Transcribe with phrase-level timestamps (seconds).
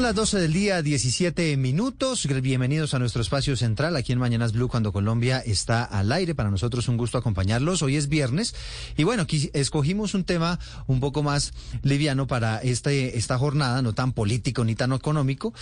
[0.00, 2.26] Son las 12 del día, 17 minutos.
[2.26, 6.34] Bienvenidos a nuestro espacio central aquí en Mañanas Blue cuando Colombia está al aire.
[6.34, 7.82] Para nosotros un gusto acompañarlos.
[7.82, 8.54] Hoy es viernes
[8.96, 13.92] y bueno, aquí escogimos un tema un poco más liviano para este, esta jornada, no
[13.92, 15.52] tan político ni tan económico,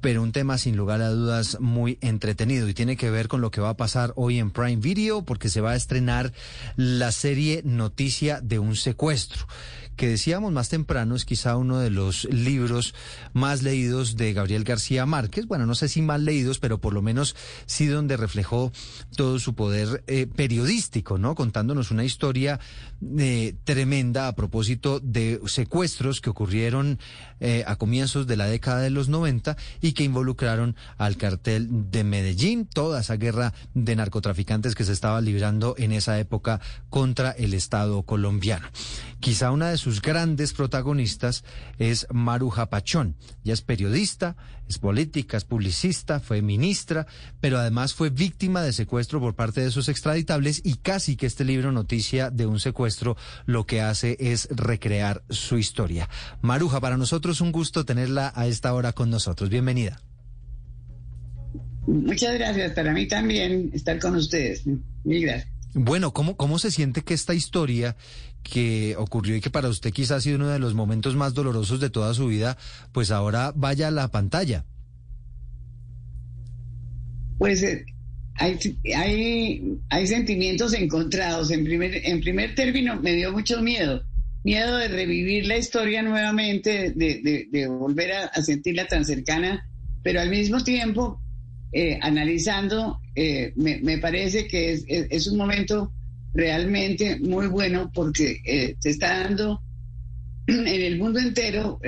[0.00, 3.50] pero un tema sin lugar a dudas muy entretenido y tiene que ver con lo
[3.50, 6.32] que va a pasar hoy en Prime Video porque se va a estrenar
[6.76, 9.48] la serie Noticia de un secuestro
[10.00, 12.94] que decíamos más temprano es quizá uno de los libros
[13.34, 15.44] más leídos de Gabriel García Márquez.
[15.46, 18.72] Bueno, no sé si más leídos, pero por lo menos sí donde reflejó
[19.14, 21.34] todo su poder eh, periodístico, ¿no?
[21.34, 22.60] Contándonos una historia
[23.18, 26.98] eh, tremenda a propósito de secuestros que ocurrieron
[27.40, 32.04] eh, a comienzos de la década de los 90 y que involucraron al cartel de
[32.04, 37.52] Medellín, toda esa guerra de narcotraficantes que se estaba librando en esa época contra el
[37.52, 38.66] Estado colombiano.
[39.20, 41.42] Quizá una de sus sus grandes protagonistas
[41.76, 43.16] es Maruja Pachón.
[43.44, 44.36] Ella es periodista,
[44.68, 47.08] es política, es publicista, fue ministra,
[47.40, 51.44] pero además fue víctima de secuestro por parte de sus extraditables y casi que este
[51.44, 56.08] libro Noticia de un secuestro lo que hace es recrear su historia.
[56.40, 59.50] Maruja, para nosotros un gusto tenerla a esta hora con nosotros.
[59.50, 60.00] Bienvenida.
[61.88, 64.62] Muchas gracias, para mí también estar con ustedes.
[65.02, 65.60] Mil gracias.
[65.74, 67.96] Bueno, ¿cómo, ¿cómo se siente que esta historia
[68.42, 71.80] que ocurrió y que para usted quizás ha sido uno de los momentos más dolorosos
[71.80, 72.56] de toda su vida,
[72.92, 74.64] pues ahora vaya a la pantalla?
[77.38, 77.86] Pues eh,
[78.38, 81.50] hay, hay, sentimientos encontrados.
[81.50, 84.02] En primer, en primer término, me dio mucho miedo.
[84.44, 89.68] Miedo de revivir la historia nuevamente, de, volver a, sentirla tan cercana,
[90.02, 91.20] pero al mismo tiempo
[91.72, 94.72] eh, analizando, eh, me, parece que
[95.10, 95.92] es, un momento
[96.34, 99.62] realmente muy bueno porque eh, se está dando
[100.46, 101.80] en el mundo entero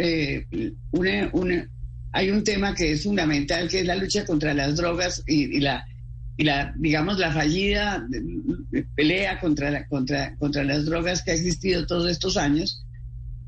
[2.15, 5.85] hay un tema que es fundamental que es la lucha contra las drogas y, la
[6.37, 8.07] y la digamos la fallida
[8.97, 12.85] pelea contra la, contra contra las drogas que ha existido todos estos años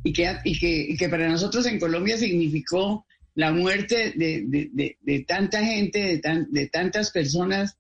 [0.05, 5.65] y que, y que, y que para nosotros en Colombia significó la muerte de, tanta
[5.65, 7.77] gente, de, tantas personas,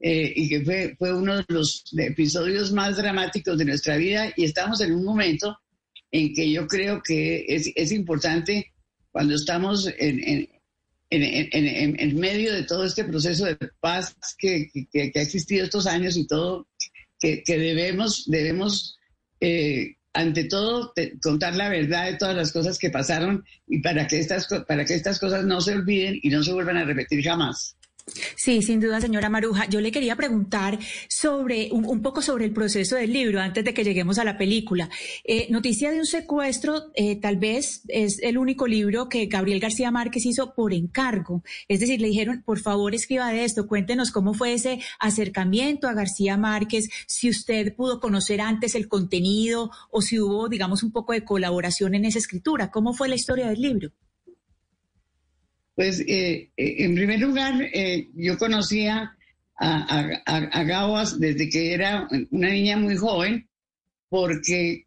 [0.00, 4.32] eh, y que fue, fue uno de los episodios más dramáticos de nuestra vida.
[4.36, 5.58] Y estamos en un momento
[6.10, 8.72] en que yo creo que es, importante
[9.10, 10.48] cuando estamos en,
[11.10, 16.68] en, medio de todo este proceso de paz que, ha existido estos años y todo,
[17.18, 18.98] que, debemos, debemos
[19.40, 20.92] eh, ante todo,
[21.22, 24.94] contar la verdad de todas las cosas que pasaron y para que estas, para que
[24.94, 27.77] estas cosas no se olviden y no se vuelvan a repetir jamás.
[28.36, 29.66] Sí, sin duda, señora Maruja.
[29.68, 33.84] Yo le quería preguntar sobre un, poco sobre el proceso del libro antes de que
[33.84, 34.88] lleguemos a la película.
[35.24, 39.90] Eh, Noticia de un secuestro, eh, tal vez es el único libro que Gabriel García
[39.90, 41.42] Márquez hizo por encargo.
[41.68, 45.94] Es decir, le dijeron, por favor, escriba de esto, cuéntenos cómo fue ese acercamiento a
[45.94, 51.12] García Márquez, si usted pudo conocer antes el contenido o si hubo, digamos, un poco
[51.12, 52.70] de colaboración en esa escritura.
[52.70, 53.90] ¿Cómo fue la historia del libro?
[55.78, 59.16] Pues eh, eh, en primer lugar, eh, yo conocía
[59.60, 63.48] a, a, desde que era una niña muy joven,
[64.08, 64.82] porque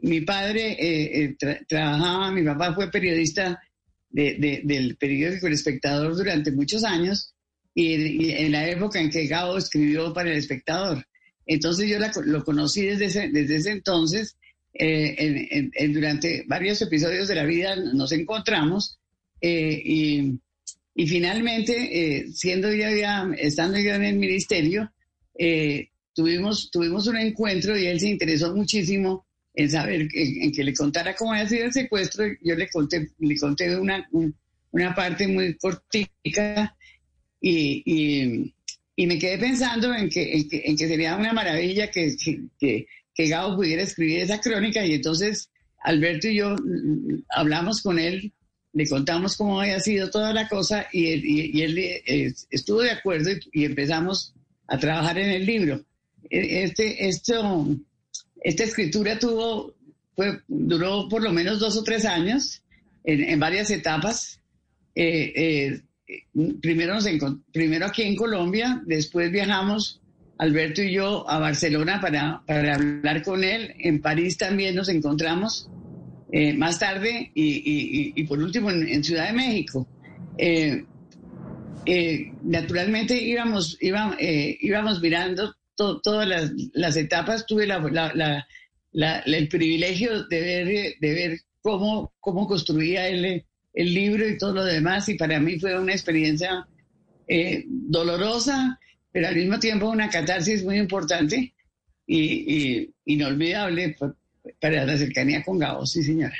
[0.00, 1.36] mi padre
[1.68, 3.60] trabajaba, mi papá fue periodista
[4.08, 7.34] del periódico El Espectador durante muchos años,
[7.74, 11.04] y, en la época en que Gabo escribió para El Espectador.
[11.44, 14.38] Entonces yo lo conocí desde ese, desde ese entonces,
[15.92, 18.98] durante varios episodios de la vida nos encontramos
[19.48, 20.40] eh, y,
[20.96, 24.90] y, finalmente, eh, siendo yo ya, estando yo en el ministerio,
[25.38, 30.74] eh, tuvimos, tuvimos un encuentro y él se interesó muchísimo en saber, en, que le
[30.74, 32.24] contara cómo había sido el secuestro.
[32.42, 34.04] Yo le conté, le conté una,
[34.72, 36.76] una parte muy cortica
[37.40, 38.54] y, y,
[38.96, 42.16] y, me quedé pensando en que, en que, en que sería una maravilla que,
[42.58, 45.50] que, que Gabo pudiera escribir esa crónica y entonces
[45.84, 48.32] Alberto y yo mm, hablamos con él
[48.76, 53.64] le contamos cómo había sido toda la cosa y él, eh, estuvo de acuerdo y,
[53.64, 54.34] empezamos
[54.66, 55.82] a trabajar en el libro.
[56.28, 57.66] E, este, esto,
[58.42, 59.74] esta escritura tuvo,
[60.14, 62.62] fue, duró por lo menos dos o tres años
[63.02, 64.42] en, varias etapas.
[64.94, 65.82] Eh, eh,
[66.60, 67.06] primero, nos
[67.52, 70.02] primero aquí en Colombia, después viajamos
[70.36, 73.74] Alberto y yo a Barcelona para, para hablar con él.
[73.78, 75.70] En París también nos encontramos
[76.32, 79.86] eh, más tarde y, por último en, Ciudad de México.
[80.38, 80.84] Eh,
[81.86, 87.46] eh, naturalmente íbamos, íbamos mirando todas las, etapas.
[87.46, 93.44] Tuve el privilegio de ver, de ver cómo, cómo construía él
[93.74, 96.66] el libro y todo lo demás y para mí fue una experiencia
[97.66, 98.78] dolorosa
[99.16, 101.54] pero al mismo tiempo una catarsis muy importante
[102.06, 103.96] y, inolvidable
[104.60, 106.36] para la cercanía con Gabo, sí señora.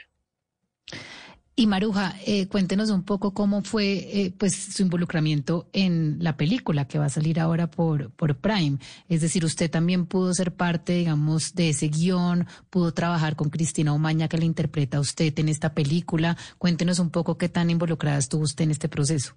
[1.58, 6.86] Y Maruja, eh, cuéntenos un poco cómo fue eh, pues su involucramiento en la película
[6.86, 8.76] que va a salir ahora por, por Prime.
[9.08, 13.94] Es decir, usted también pudo ser parte, digamos, de ese guion, pudo trabajar con Cristina
[13.94, 16.36] Omaña que le interpreta a usted en esta película.
[16.58, 19.34] Cuéntenos un poco qué tan involucrada estuvo usted en este proceso.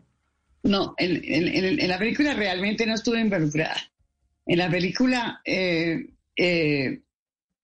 [0.63, 3.77] No, en, la película realmente no estuve involucrada.
[4.45, 6.99] En la película eh, eh,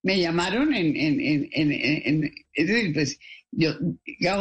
[0.06, 3.18] me llamaron en, es decir, pues
[3.50, 3.76] yo,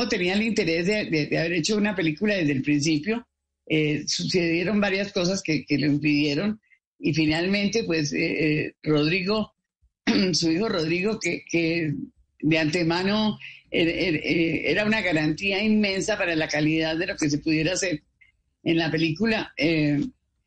[0.09, 3.27] tenía el interés de, haber hecho una película desde el principio.
[3.67, 6.61] Eh, sucedieron varias cosas que, lo impidieron
[6.99, 8.13] y finalmente, pues
[8.83, 9.55] Rodrigo,
[10.33, 11.93] su hijo Rodrigo, que, que
[12.41, 13.39] de antemano
[13.71, 18.03] era una garantía inmensa para la calidad de lo que se pudiera hacer
[18.63, 19.99] en la película, eh,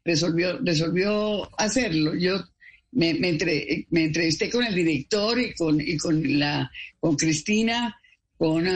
[0.05, 2.15] resolvió, resolvió hacerlo.
[2.15, 2.45] Yo
[2.93, 6.71] me, me, entrevisté con el director y con, y con, la,
[7.01, 7.97] con Cristina
[8.39, 8.67] con,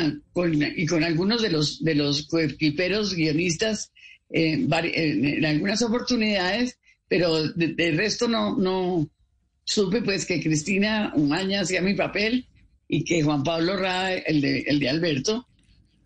[0.76, 3.92] y con algunos de los, de los coequiperos guionistas
[4.30, 6.78] eh, en, algunas oportunidades,
[7.08, 9.08] pero del resto no, no
[9.64, 12.46] supe pues que Cristina Umaña hacía mi papel
[12.88, 15.46] y que Juan Pablo Rada, el de, el de Alberto,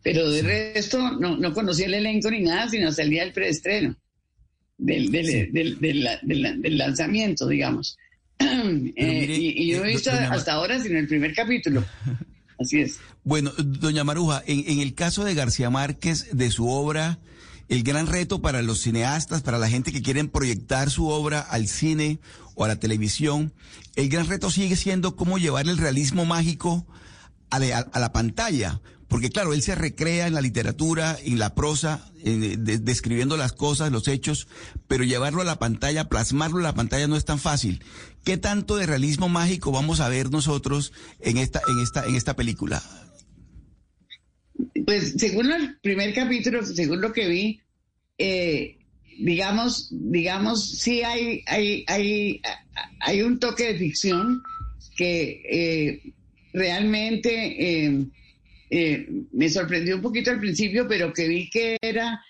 [0.02, 3.32] pero de resto no, no conocí el elenco ni nada, sino hasta el día del
[3.32, 3.96] preestreno,
[4.78, 5.78] del, del,
[6.22, 7.98] del, lanzamiento, digamos.
[8.38, 11.84] Eh, y, yo he visto hasta ahora sino el primer capítulo.
[12.58, 12.98] Así es.
[13.22, 17.18] Bueno, doña Maruja, en, en el caso de García Márquez, de su obra,
[17.68, 21.68] el gran reto para los cineastas, para la gente que quieren proyectar su obra al
[21.68, 22.18] cine
[22.54, 23.52] o a la televisión,
[23.94, 26.86] el gran reto sigue siendo cómo llevar el realismo mágico
[27.50, 32.10] a, a la pantalla porque claro, él se recrea en la literatura, en la prosa,
[32.22, 34.48] describiendo las cosas, los hechos,
[34.88, 37.82] pero llevarlo a la pantalla, plasmarlo en la pantalla no es tan fácil.
[38.24, 42.34] ¿Qué tanto de realismo mágico vamos a ver nosotros en esta, en esta, en esta
[42.34, 42.82] película?
[44.84, 47.60] Pues según el primer capítulo, según lo que vi,
[48.18, 48.78] eh,
[49.18, 52.40] digamos, digamos, sí hay, hay, hay,
[53.00, 54.42] hay un toque de ficción
[54.96, 56.12] que eh,
[56.52, 58.06] realmente eh,
[58.70, 62.20] eh, me sorprendió un poquito al principio, pero que vi que era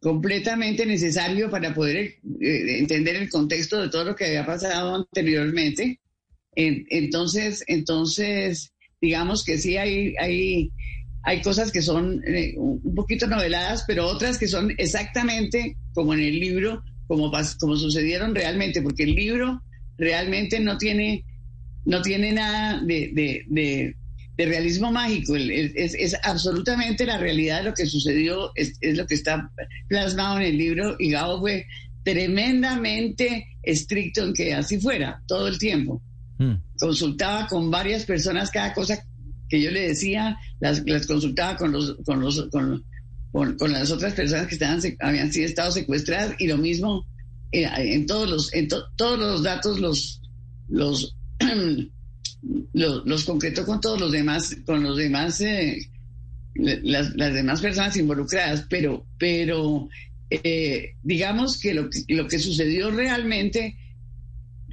[0.00, 6.00] completamente necesario para poder eh, entender el contexto de todo lo que había pasado anteriormente.
[6.54, 10.70] entonces, entonces, digamos que sí hay, hay,
[11.22, 16.20] hay cosas que son eh, un poquito noveladas, pero otras que son exactamente como en
[16.20, 19.62] el libro, como, como sucedieron realmente, porque el libro
[19.98, 21.24] realmente no tiene,
[21.84, 23.96] no tiene nada de de
[24.44, 29.50] realismo mágico, es, absolutamente la realidad de lo que sucedió, es, lo que está
[29.88, 31.66] plasmado en el libro y Gabo fue
[32.02, 36.02] tremendamente estricto en que así fuera todo el tiempo.
[36.38, 36.56] Hmm.
[36.78, 39.02] Consultaba con varias personas cada cosa
[39.48, 42.84] que yo le decía, las, consultaba con los, con los, con,
[43.32, 47.06] con, las otras personas que estaban, habían sido estado secuestradas y lo mismo
[47.52, 50.20] eh, en todos los, en todos los datos los,
[50.68, 51.16] los
[52.72, 55.88] los, concretó con todos los demás, con los demás, eh,
[56.54, 59.88] las, demás personas involucradas, pero, pero
[60.30, 63.76] eh, digamos que lo, lo que sucedió realmente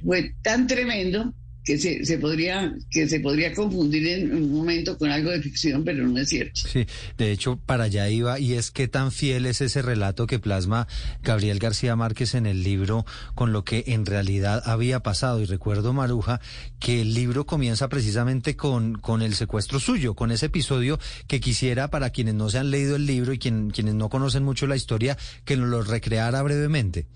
[0.02, 1.34] fue tan tremendo
[1.64, 5.84] que se, se, podría que se podría confundir en un momento con algo de ficción,
[5.84, 6.60] pero no es cierto.
[6.68, 10.38] Sí, de hecho para allá iba y es que tan fiel es ese relato que
[10.38, 10.86] plasma
[11.22, 15.92] Gabriel García Márquez en el libro con lo que en realidad había pasado y recuerdo
[15.92, 16.40] Maruja
[16.78, 21.88] que el libro comienza precisamente con con el secuestro suyo, con ese episodio que quisiera
[21.88, 24.76] para quienes no se han leído el libro y quien, quienes no conocen mucho la
[24.76, 27.06] historia que nos lo recreara brevemente.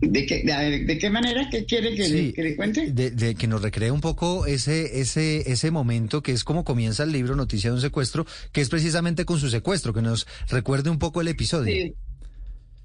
[0.00, 2.92] ¿De qué, de, qué manera que quiere que, le, cuente?
[2.92, 7.10] De, que nos recree un poco ese, ese, ese momento que es como comienza el
[7.10, 11.00] libro Noticia de un secuestro, que es precisamente con su secuestro, que nos recuerde un
[11.00, 11.74] poco el episodio.
[11.74, 11.94] Sí.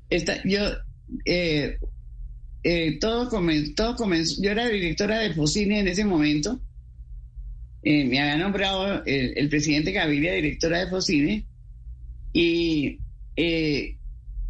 [0.10, 0.62] Esta, yo,
[1.26, 1.78] eh,
[2.64, 6.60] eh, todo, comenzó, todo comenzó, yo era directora de Focine en ese momento,
[7.84, 11.46] eh, me había nombrado el, presidente Gaviria directora de Focine,
[12.34, 12.98] y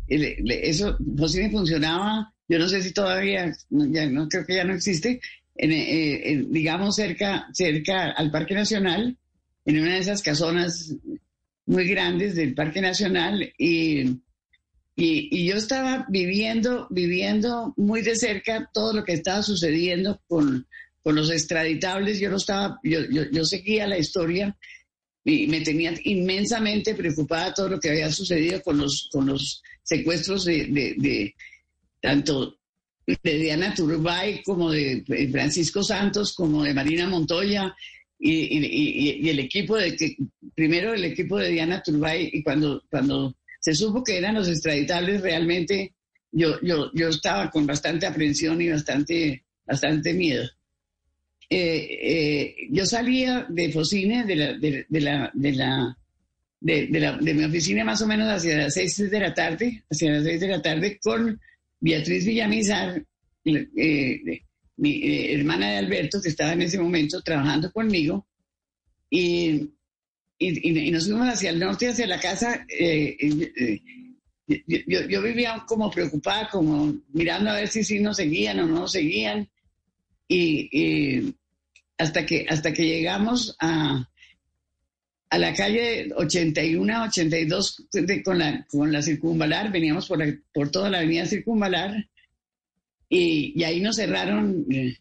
[0.08, 5.22] eso, Focine funcionaba yo no sé si todavía, ya no creo que ya no existe,
[5.56, 9.18] en, digamos cerca, cerca al Parque Nacional,
[9.66, 10.96] en una de esas casonas
[11.66, 14.20] muy grandes del Parque Nacional y,
[14.96, 20.68] y, yo estaba viviendo, viviendo muy de cerca todo lo que estaba sucediendo con,
[21.02, 22.20] con los extraditables.
[22.20, 24.58] Yo, lo estaba, yo, yo, seguía la historia
[25.24, 30.44] y me tenía inmensamente preocupada todo lo que había sucedido con los, con los secuestros
[30.44, 31.34] de
[32.04, 32.60] tanto
[33.08, 37.74] de Diana Turbay como de Francisco Santos, como de Marina Montoya
[38.20, 40.18] y, el equipo de que,
[40.54, 45.22] primero el equipo de Diana Turbay y cuando, cuando se supo que eran los extraditables
[45.22, 45.94] realmente
[46.32, 50.44] yo, yo, yo estaba con bastante aprensión y bastante, bastante miedo.
[51.50, 55.98] Eh, eh, yo salía de Focine, de la, de, la, de la
[56.60, 60.12] de, la, de, mi oficina más o menos hacia las seis de la tarde, hacia
[60.12, 61.40] las seis de la tarde, con
[61.84, 63.04] Beatriz Villamizar,
[63.44, 64.42] eh,
[64.78, 68.26] mi eh, hermana de Alberto, que estaba en ese momento trabajando conmigo,
[69.10, 69.70] y,
[70.40, 72.66] y, nos fuimos hacia el norte, hacia la casa.
[72.70, 73.18] Eh,
[74.48, 78.94] yo, vivía como preocupada, como mirando a ver si sí nos seguían o no nos
[78.94, 79.50] seguían,
[80.26, 81.36] y,
[81.98, 84.10] hasta, que, hasta que llegamos a,
[85.34, 87.88] a la calle 81, 82
[88.24, 90.20] con, la, con la circunvalar, veníamos por,
[90.54, 92.08] por toda la avenida circunvalar
[93.10, 94.96] y, ahí nos cerraron, eh,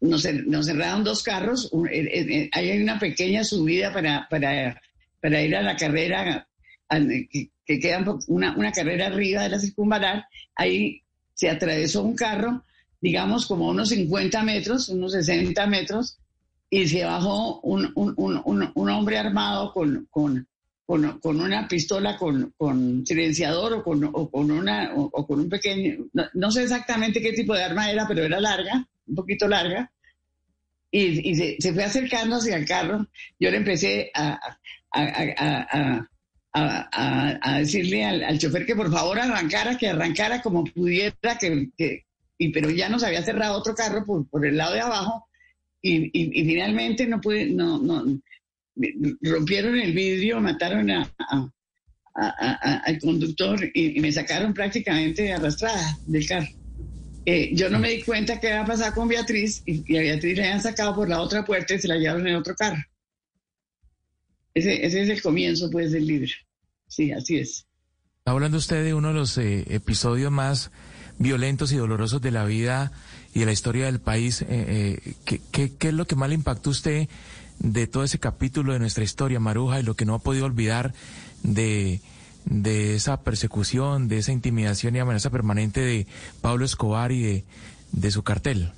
[0.00, 4.80] nos, cerraron dos carros, eh, eh, ahí hay una pequeña subida para, para,
[5.20, 6.48] para ir a la carrera,
[6.88, 11.02] que, queda una, una carrera arriba de la circunvalar, ahí
[11.34, 12.64] se atravesó un carro,
[12.98, 16.16] digamos como unos 50 metros, unos 60 metros,
[16.70, 20.46] y se bajó un, un, un, un hombre armado con, con,
[20.86, 26.62] con, una pistola con, silenciador o con, con, una, o, con un pequeño, no, sé
[26.62, 29.90] exactamente qué tipo de arma era, pero era larga, un poquito larga,
[30.90, 33.06] y, y se, se, fue acercando hacia el carro.
[33.38, 34.40] Yo le empecé a,
[34.90, 36.06] a,
[36.54, 41.68] a, a decirle al, al, chofer que por favor arrancara, que arrancara como pudiera, que,
[41.76, 42.06] que
[42.38, 45.27] y, pero ya nos había cerrado otro carro por, por el lado de abajo
[45.80, 48.04] y, y, finalmente no pude, no, no,
[49.22, 51.12] rompieron el vidrio, mataron a,
[52.14, 56.48] al conductor y, me sacaron prácticamente arrastrada del carro.
[57.24, 60.44] Eh, yo no me di cuenta qué había pasado con Beatriz y, a Beatriz le
[60.44, 62.82] habían sacado por la otra puerta y se la llevaron en otro carro.
[64.54, 66.32] Ese, ese es el comienzo pues del libro.
[66.88, 67.66] Sí, así es.
[68.18, 70.70] Está hablando usted de uno de los eh, episodios más
[71.18, 72.92] violentos y dolorosos de la vida
[73.34, 74.42] y de la historia del país.
[74.42, 77.08] Eh, eh, ¿qué, es lo que más le impactó a usted
[77.58, 80.94] de todo ese capítulo de nuestra historia, Maruja, y lo que no ha podido olvidar
[81.42, 82.00] de,
[82.44, 86.06] de esa persecución, de esa intimidación y amenaza permanente de
[86.40, 87.44] Pablo Escobar y de,
[87.92, 88.72] de su cartel?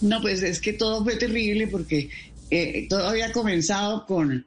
[0.00, 2.10] No, pues es que todo fue terrible porque
[2.50, 4.46] eh, todo había comenzado con...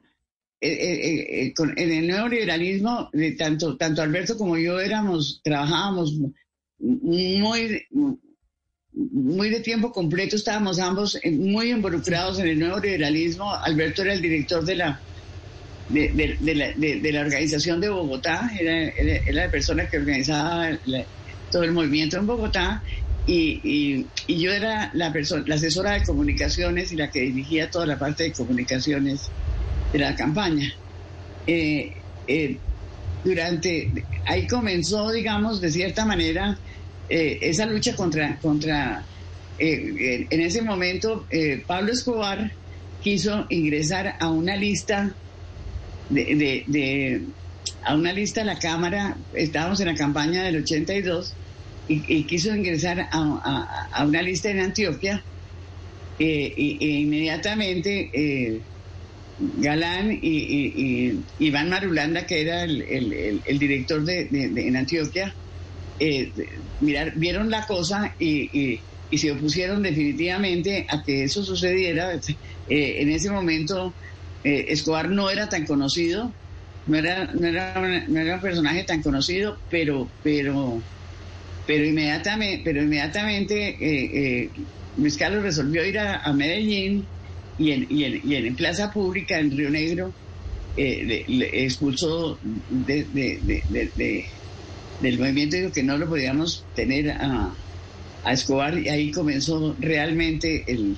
[0.60, 6.14] en el nuevo liberalismo, tanto, tanto Alberto como yo éramos, trabajábamos
[6.78, 7.86] muy,
[9.12, 13.52] muy de tiempo completo, estábamos ambos muy involucrados en el nuevo liberalismo.
[13.54, 15.00] Alberto era el director de la,
[15.88, 18.92] de, la, de, la, organización de Bogotá, era,
[19.32, 20.78] la persona que organizaba
[21.50, 22.82] todo el movimiento en Bogotá.
[23.26, 27.86] Y, y, yo era la, persona, la asesora de comunicaciones y la que dirigía toda
[27.86, 29.30] la parte de comunicaciones
[29.92, 30.72] de la campaña.
[31.46, 31.92] Eh,
[32.26, 32.58] eh,
[33.24, 33.90] durante,
[34.26, 36.58] ahí comenzó, digamos, de cierta manera,
[37.10, 39.02] eh, esa lucha contra, contra
[39.58, 42.52] eh, en ese momento eh, Pablo Escobar
[43.02, 45.12] quiso ingresar a una lista
[46.08, 47.22] de,
[47.82, 51.32] a una lista de la Cámara, estábamos en la campaña del 82,
[51.88, 55.22] y, quiso ingresar a, una lista en Antioquia,
[56.18, 58.62] e, inmediatamente
[59.58, 65.34] Galán y, Iván Marulanda, que era el, director de, en Antioquia,
[66.00, 66.32] eh,
[66.80, 68.80] vieron la cosa y,
[69.12, 72.14] se opusieron definitivamente a que eso sucediera.
[72.14, 73.92] Eh, en ese momento
[74.44, 76.32] eh, Escobar no era tan conocido,
[76.86, 80.80] no era, no era, un personaje tan conocido, pero, pero,
[81.66, 84.48] pero inmediatamente, pero inmediatamente
[84.96, 87.04] Luis Carlos resolvió ir a, Medellín
[87.58, 90.14] y en, y, en, y en, Plaza Pública, en Río Negro,
[90.76, 92.38] le, expulsó
[92.70, 94.26] de,
[95.00, 97.52] del movimiento dijo que no lo podíamos tener a,
[98.24, 100.96] a Escobar y ahí comenzó realmente el,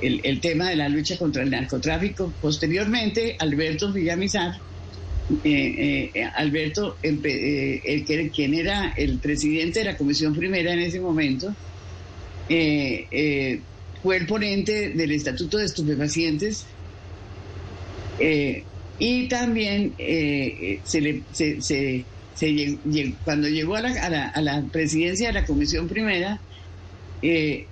[0.00, 2.32] el, tema de la lucha contra el narcotráfico.
[2.40, 4.58] Posteriormente, Alberto Villamizar,
[5.44, 11.00] eh, eh, Alberto, eh, el, quien era el presidente de la Comisión Primera en ese
[11.00, 11.54] momento,
[12.48, 16.66] fue el ponente del Estatuto de Estupefacientes
[18.98, 22.04] y también se le, se,
[23.24, 26.38] cuando llegó a la, a la, presidencia de la Comisión Primera,
[27.22, 27.66] eh,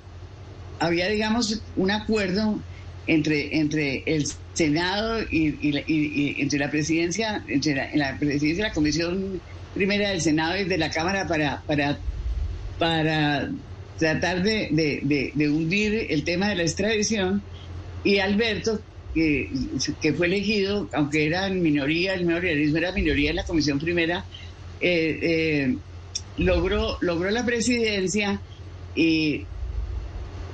[0.81, 2.59] había, digamos, un acuerdo
[3.07, 5.57] entre, entre el Senado y,
[6.41, 9.41] entre la presidencia, entre la, presidencia de la Comisión
[9.75, 11.99] Primera del Senado y de la Cámara para, para,
[12.79, 13.51] para
[13.99, 14.69] tratar de,
[15.35, 17.43] de, hundir el tema de la extradición.
[18.03, 18.81] Y Alberto,
[19.15, 19.51] que,
[20.01, 24.25] que fue elegido, aunque era minoría, el mayorismo era minoría en la Comisión Primera,
[24.81, 25.77] eh, eh,
[26.39, 28.41] logró, logró la presidencia
[28.95, 29.47] y,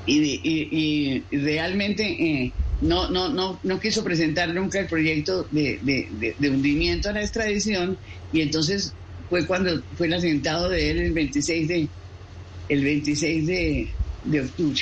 [0.07, 5.81] y, realmente eh, no, no, no, no quiso presentar nunca el proyecto de,
[6.41, 7.99] hundimiento a la extradición
[8.33, 8.95] y entonces
[9.29, 11.89] fue cuando fue el asentado de él el 26 de,
[12.69, 14.81] el 26 de, octubre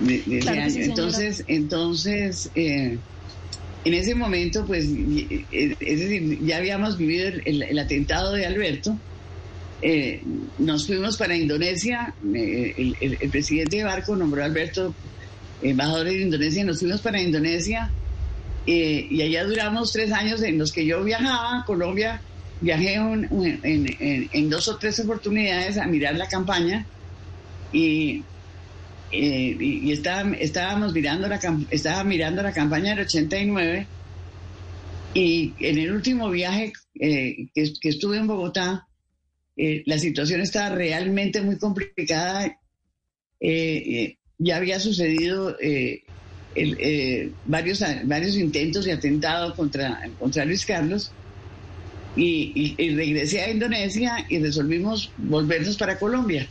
[0.00, 0.82] de, ese año.
[0.82, 2.50] entonces, entonces
[3.86, 4.86] en ese momento, pues,
[5.52, 8.98] es decir, ya habíamos vivido el atentado de Alberto.
[9.82, 10.22] Eh,
[10.58, 14.94] nos fuimos para Indonesia, eh, el, presidente de Barco nombró a Alberto
[15.62, 17.90] embajador de Indonesia, nos fuimos para Indonesia
[18.66, 22.20] eh, y allá duramos tres años en los que yo viajaba a Colombia,
[22.62, 26.86] viajé en, dos o tres oportunidades a mirar la campaña
[27.72, 28.24] y,
[29.12, 33.86] y, estábamos mirando la, estaba mirando la campaña del 89
[35.14, 38.86] y en el último viaje que estuve en Bogotá,
[39.56, 42.46] eh, la situación estaba realmente muy complicada.
[42.46, 42.58] Eh,
[43.40, 45.56] eh, ya había sucedido
[47.46, 51.12] varios, intentos de atentado contra, contra Luis Carlos.
[52.14, 56.46] Y, regresé a Indonesia y resolvimos volvernos para Colombia.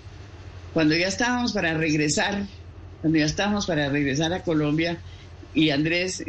[0.75, 2.45] Cuando ya estábamos para regresar,
[2.99, 4.97] cuando ya estábamos para regresar a Colombia
[5.53, 6.21] y Andrés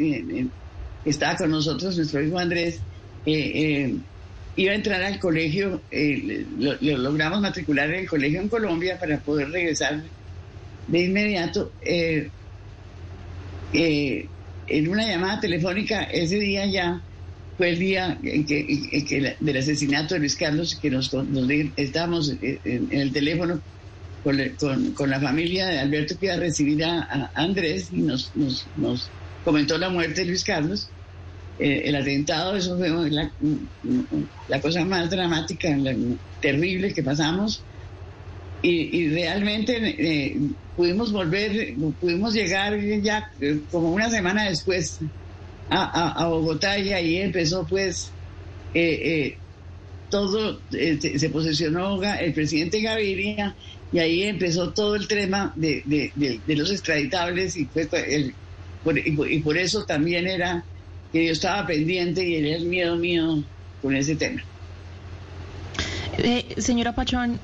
[1.03, 2.79] estaba con nosotros, nuestro hijo Andrés,
[3.25, 9.19] iba a entrar al colegio, eh, lo, logramos matricular en el colegio en Colombia para
[9.19, 10.01] poder regresar
[10.87, 11.73] de inmediato.
[11.81, 12.29] Eh,
[13.73, 14.27] eh,
[14.67, 17.01] en una llamada telefónica, ese día ya
[17.57, 21.13] fue el día en que, del asesinato de Luis Carlos, que nos,
[21.75, 23.59] estábamos en, el teléfono
[24.95, 29.09] con, la familia de Alberto que iba a recibir a, Andrés y nos, nos
[29.47, 30.89] comentó la muerte de Luis Carlos.
[31.59, 33.31] Eh, el atentado, eso fue la,
[34.47, 35.69] la cosa más dramática,
[36.41, 37.63] terrible que pasamos.
[38.61, 40.37] Y, realmente eh,
[40.75, 44.99] pudimos volver, pudimos llegar ya eh, como una semana después
[45.69, 48.11] a, Bogotá y ahí empezó pues
[50.09, 53.55] todo, se posesionó el presidente Gaviria
[53.91, 58.33] y ahí empezó todo el tema de, de, los extraditables y, fue el,
[59.05, 60.63] y por eso también era
[61.11, 63.43] que yo estaba pendiente y era el miedo mío
[63.81, 64.43] con ese tema.
[66.17, 67.39] Eh, señora Pachón,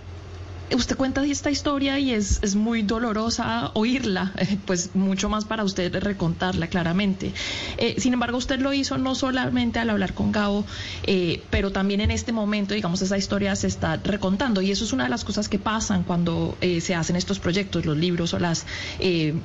[0.76, 5.96] usted cuenta esta historia y es, muy dolorosa oírla, eh, pues mucho más para usted
[6.02, 7.34] recontarla claramente.
[7.78, 10.66] Eh, sin embargo, usted lo hizo no solamente al hablar con Gabo,
[11.04, 14.94] eh, pero también en este momento, digamos, esa historia se está recontando y eso es
[14.94, 18.66] una de las cosas que pasan cuando se hacen estos proyectos, los libros o las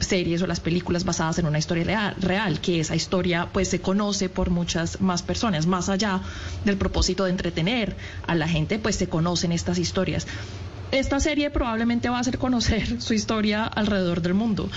[0.01, 4.29] series o las películas basadas en una historia real, que esa historia pues se conoce
[4.29, 6.21] por muchas más personas, más allá
[6.65, 10.27] del propósito de entretener a la gente, pues se conocen estas historias.
[10.91, 14.71] Esta serie probablemente va a hacer conocer su historia alrededor del mundo.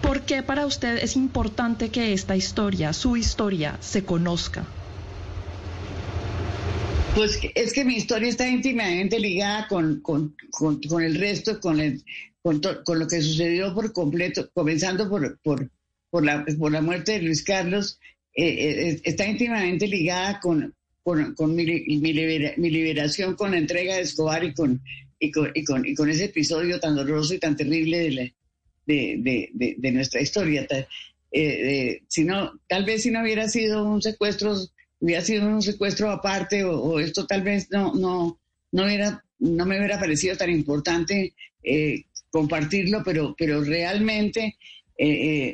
[0.00, 4.66] ¿Por qué para usted es importante que esta historia, su historia, se conozca?
[7.14, 10.34] Pues es que mi historia está íntimamente ligada con, con,
[11.02, 12.02] el resto, con, el,
[12.42, 12.60] con,
[12.98, 15.70] lo que sucedió por completo, comenzando por, por,
[16.10, 18.00] por, la, por la muerte de Luis Carlos,
[18.34, 24.42] eh, eh, está íntimamente ligada con, con, mi, mi, liberación, con la entrega de Escobar
[24.42, 24.80] y con,
[25.22, 28.34] y con, y con, ese episodio tan doloroso y tan terrible
[28.86, 30.66] de, de, nuestra historia.
[31.30, 34.56] Eh, si no, tal vez si no hubiera sido un secuestro,
[34.98, 38.40] hubiera sido un secuestro aparte o, esto tal vez no, no,
[38.72, 44.56] no hubiera no me hubiera parecido tan importante eh, compartirlo, pero, pero realmente,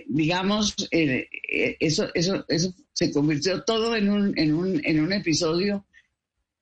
[0.09, 5.87] digamos, eso, eso, eso se convirtió todo en un, en un, en un episodio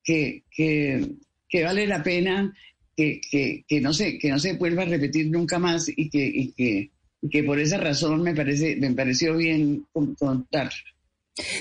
[0.03, 1.05] que, que,
[1.49, 2.53] que vale la pena
[2.97, 6.25] que, que, que, no se, que no se vuelva a repetir nunca más y que,
[6.25, 9.85] y que, y que por esa razón me, parece, me pareció bien
[10.17, 10.71] contar.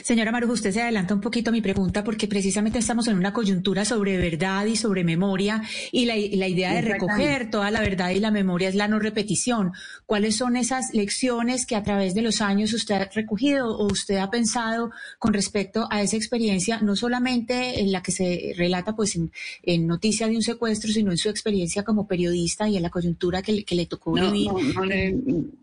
[0.02, 3.34] Señora Marujo, usted se adelanta un poquito a mi pregunta porque precisamente estamos en una
[3.34, 5.62] coyuntura sobre verdad y sobre memoria
[5.92, 9.72] y la, idea de recoger toda la verdad y la memoria es la no repetición.
[10.06, 14.16] ¿Cuáles son esas lecciones que a través de los años usted ha recogido o usted
[14.16, 19.18] ha pensado con respecto a esa experiencia, no solamente en la que se relata pues
[19.62, 23.42] en, noticia de un secuestro, sino en su experiencia como periodista y en la coyuntura
[23.42, 24.48] que, le tocó vivir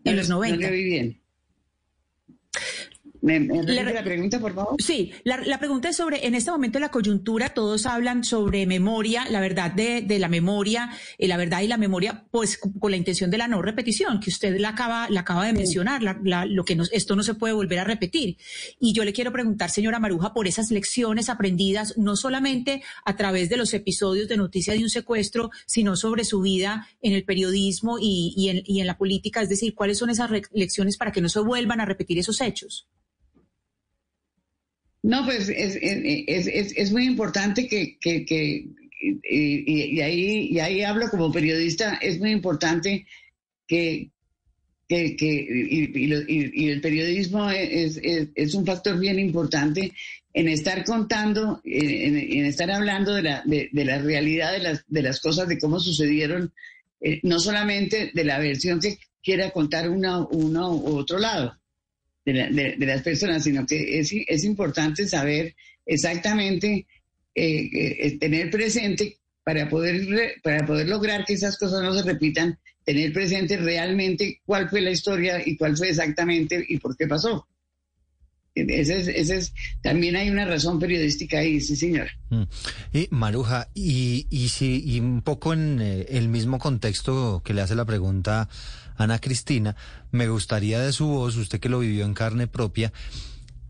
[0.04, 0.68] en los 90?
[3.24, 4.76] ¿Me, la pregunta, por favor?
[4.82, 9.24] Sí, la, pregunta es sobre, en este momento de la coyuntura, todos hablan sobre memoria,
[9.30, 13.30] la verdad de, la memoria, eh, la verdad y la memoria, pues con la intención
[13.30, 17.16] de la no repetición, que usted la acaba, la acaba de mencionar, lo que esto
[17.16, 18.36] no se puede volver a repetir.
[18.78, 23.48] Y yo le quiero preguntar, señora Maruja, por esas lecciones aprendidas, no solamente a través
[23.48, 27.96] de los episodios de noticia de un secuestro, sino sobre su vida en el periodismo
[27.98, 31.30] y, en, y en la política, es decir, cuáles son esas lecciones para que no
[31.30, 32.86] se vuelvan a repetir esos hechos.
[35.04, 38.66] No, pues es, es, es, muy importante que, que, que
[39.22, 43.06] y, ahí, y ahí hablo como periodista, es muy importante
[43.68, 44.10] que,
[44.88, 49.92] que, que y, el periodismo es, es, un factor bien importante
[50.32, 55.02] en estar contando, en, estar hablando de la, de, de, la realidad de las, de
[55.02, 56.50] las cosas, de cómo sucedieron,
[57.02, 61.58] eh, no solamente de la versión que quiera contar uno, uno u otro lado
[62.24, 66.86] de, las personas, sino que es, es importante saber exactamente,
[67.34, 72.58] eh, eh, tener presente para poder, para poder lograr que esas cosas no se repitan,
[72.84, 77.46] tener presente realmente cuál fue la historia y cuál fue exactamente y por qué pasó.
[78.54, 82.10] Ese es, ese es, también hay una razón periodística ahí, sí, señora.
[82.30, 82.42] Mm.
[82.92, 87.62] Y Maruja, y, y, si, y un poco en eh, el mismo contexto que le
[87.62, 88.48] hace la pregunta
[88.96, 89.76] Ana Cristina,
[90.10, 92.92] me gustaría de su voz, usted que lo vivió en carne propia,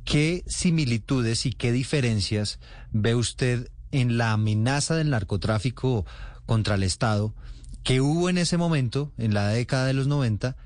[0.05, 2.61] ¿qué similitudes y qué diferencias
[2.93, 6.05] ve usted en la amenaza del narcotráfico
[6.47, 7.35] contra el Estado
[7.83, 10.57] que hubo en ese momento, en la década de los 90,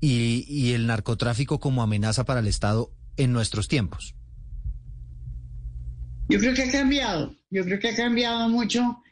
[0.00, 4.14] y, y el narcotráfico como amenaza para el Estado en nuestros tiempos?
[6.28, 9.02] Yo creo que ha cambiado, yo creo que ha cambiado mucho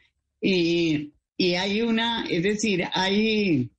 [0.41, 3.71] y, y hay una, es decir, hay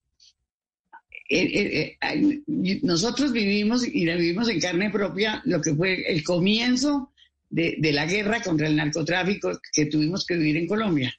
[1.28, 2.42] eh, eh, eh,
[2.82, 7.12] nosotros vivimos y la vivimos en carne propia lo que fue el comienzo
[7.50, 11.14] de, la guerra contra el narcotráfico que tuvimos que vivir en Colombia.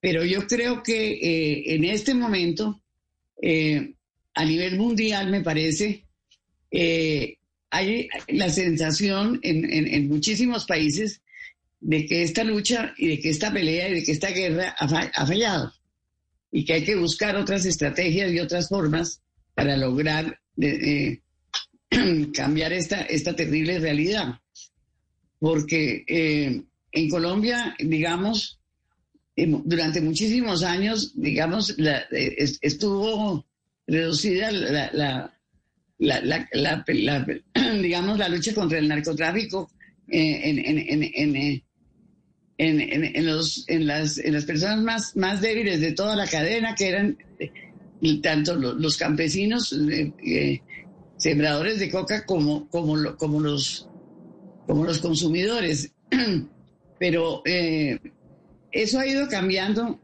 [0.00, 2.80] Pero yo creo que en este momento,
[4.34, 6.04] a nivel mundial, me parece,
[7.70, 11.20] hay la sensación en, muchísimos países
[11.80, 15.26] de que esta lucha y de que esta pelea y de que esta guerra ha
[15.26, 15.72] fallado
[16.50, 19.22] y que hay que buscar otras estrategias y otras formas
[19.54, 21.20] para lograr eh,
[21.90, 24.34] eh, cambiar esta, esta terrible realidad.
[25.38, 28.58] Porque eh, en Colombia, digamos,
[29.36, 31.76] durante muchísimos años, digamos,
[32.60, 33.46] estuvo
[33.86, 35.32] reducida la, la,
[35.98, 36.84] la,
[37.80, 39.70] digamos, la lucha contra el narcotráfico
[40.08, 41.62] en, en, en,
[42.58, 47.16] los, en, las, en las personas más, más débiles de toda la cadena, que eran
[47.38, 50.60] eh, tanto los, campesinos, eh, eh,
[51.16, 53.88] sembradores de coca, como, como, como, los,
[54.66, 55.92] como los consumidores.
[56.98, 60.00] Pero eso ha ido cambiando,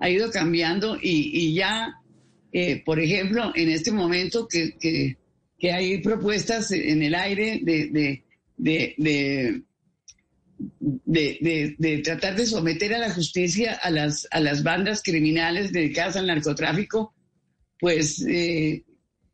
[0.00, 1.94] ha ido cambiando y, ya,
[2.84, 8.24] por ejemplo, en este momento que, que, hay propuestas en el aire de, de
[8.62, 9.62] de, de,
[12.02, 17.14] tratar de someter a la justicia a las, a las bandas criminales dedicadas al narcotráfico,
[17.80, 18.84] pues eh,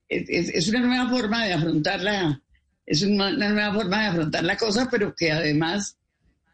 [0.09, 2.43] es, una nueva forma de afrontar la,
[2.87, 5.99] es una, nueva forma de afrontar la cosa, pero que además,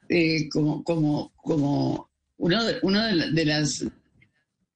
[0.09, 3.85] eh, como, como, como uno de, uno de, las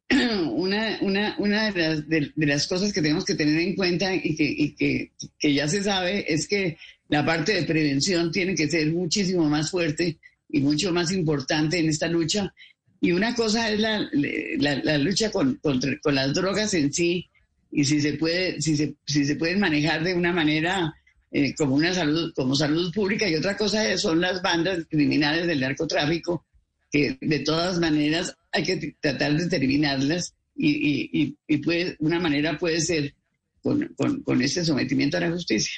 [0.52, 4.36] una, una, una de, las, de, las cosas que tenemos que tener en cuenta y
[4.36, 8.68] que, y que, que ya se sabe es que la parte de prevención tiene que
[8.68, 10.18] ser muchísimo más fuerte
[10.48, 12.52] y mucho más importante en esta lucha.
[13.00, 15.80] Y una cosa es la, la, lucha con, con,
[16.14, 17.28] las drogas en sí
[17.70, 20.94] y si se puede, si se, si se pueden manejar de una manera
[21.30, 25.60] eh, como una salud, como salud pública, y otra cosa son las bandas criminales del
[25.60, 26.44] narcotráfico
[26.90, 33.14] que de todas maneras hay que tratar de terminarlas y, puede, una manera puede ser
[33.62, 33.94] con,
[34.24, 35.74] con, ese sometimiento a la justicia.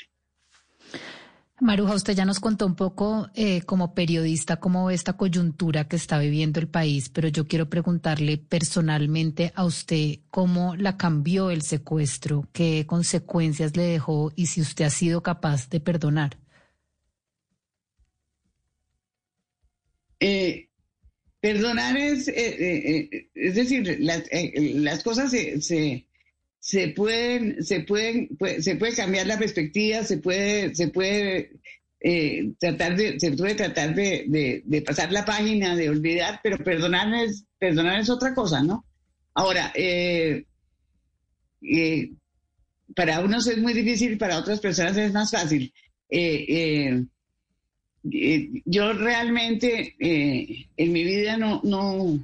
[1.61, 6.19] Maruja, usted ya nos contó un poco eh, como periodista cómo esta coyuntura que está
[6.19, 12.49] viviendo el país, pero yo quiero preguntarle personalmente a usted cómo la cambió el secuestro,
[12.55, 16.39] qué consecuencias le dejó y si usted ha sido capaz de perdonar.
[20.19, 20.71] Eh,
[21.41, 26.07] perdonar es, eh, es decir, las, cosas se,
[26.61, 28.29] se pueden, se pueden,
[28.61, 31.59] se puede cambiar la perspectiva, se puede, se puede
[32.01, 37.13] eh, tratar de, se puede tratar de, de, pasar la página, de olvidar, pero perdonar
[37.25, 38.85] es, perdonar es otra cosa, ¿no?
[39.35, 40.45] Ahora, eh,
[41.63, 42.11] eh,
[42.95, 45.73] para unos es muy difícil, para otras personas es más fácil.
[48.65, 52.19] yo realmente en mi vida no, no,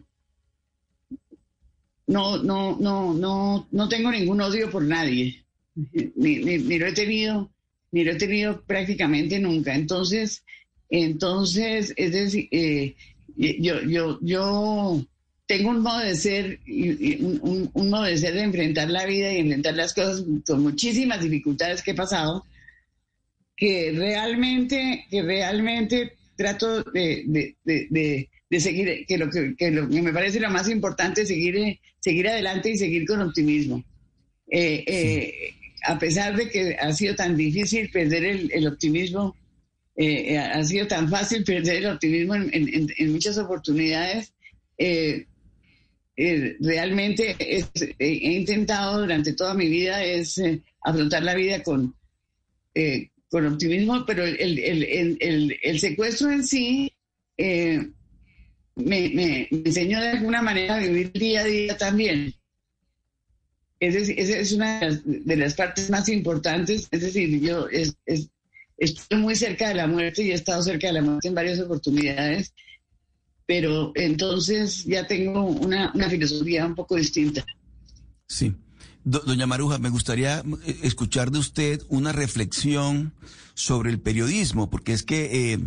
[2.06, 5.44] no, no, no, no, no tengo ningún odio por nadie.
[6.16, 7.50] Ni, lo he tenido,
[7.92, 9.74] ni lo he tenido prácticamente nunca.
[9.74, 10.42] Entonces,
[10.88, 12.94] entonces, es decir, eh,
[13.36, 15.04] yo, yo, yo
[15.46, 19.38] tengo un modo de ser, un, un, modo de ser de enfrentar la vida y
[19.38, 22.44] enfrentar las cosas con muchísimas dificultades que he pasado,
[23.56, 28.28] que realmente, que realmente trato de
[28.60, 32.70] seguir, que lo que, lo que me parece lo más importante es seguir, seguir adelante
[32.70, 33.84] y seguir con optimismo.
[34.48, 39.36] Eh, eh, a pesar de que ha sido tan difícil perder el, optimismo,
[39.96, 44.32] eh, ha sido tan fácil perder el optimismo en, muchas oportunidades,
[46.16, 47.36] realmente
[47.98, 50.40] he intentado durante toda mi vida es
[50.82, 51.94] afrontar la vida con,
[53.28, 56.92] con optimismo, pero el, el, el secuestro en sí
[58.76, 62.34] me, me, enseñó de alguna manera a vivir día a día también.
[63.80, 66.88] Esa es, es, una de las, partes más importantes.
[66.90, 67.66] Es decir, yo
[68.76, 71.60] estoy muy cerca de la muerte y he estado cerca de la muerte en varias
[71.60, 72.54] oportunidades,
[73.46, 77.44] pero entonces ya tengo una, una filosofía un poco distinta.
[78.26, 78.54] Sí.
[79.06, 83.12] Doña Maruja, me gustaría eh, escuchar de usted una reflexión
[83.54, 85.60] sobre el periodismo, porque es que eh,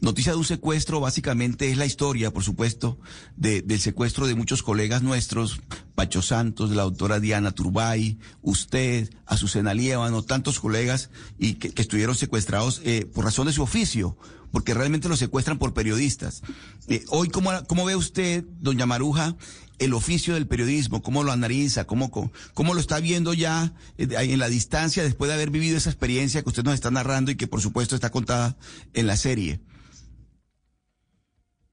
[0.00, 2.96] Noticia de un secuestro básicamente es la historia, por supuesto,
[3.36, 5.60] del secuestro de muchos colegas nuestros,
[5.96, 12.80] Pacho Santos, la doctora Diana Turbay, usted, Azucena Liévano, tantos colegas y que, estuvieron secuestrados
[12.84, 14.16] eh, por razón de su oficio,
[14.52, 16.42] porque realmente los secuestran por periodistas.
[16.86, 19.36] Eh, hoy, ¿cómo, ¿cómo ve usted, doña Maruja,
[19.78, 22.10] el oficio del periodismo, cómo lo analiza, cómo,
[22.54, 26.42] cómo lo está viendo ya eh, en la distancia después de haber vivido esa experiencia
[26.42, 28.56] que usted nos está narrando y que por supuesto está contada
[28.92, 29.60] en la serie.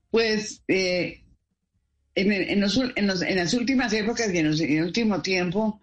[0.09, 1.23] Pues eh,
[2.15, 5.79] en, las últimas épocas y en, el último tiempo,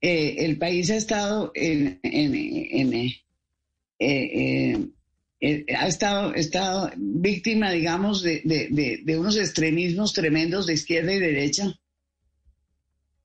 [0.00, 2.00] eh, el país ha estado en,
[5.40, 11.78] ha estado, estado víctima, digamos, de, unos extremismos tremendos de izquierda y derecha.